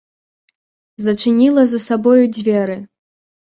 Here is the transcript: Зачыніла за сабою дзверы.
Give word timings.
Зачыніла 1.09 1.63
за 1.73 1.79
сабою 1.89 2.25
дзверы. 2.41 2.81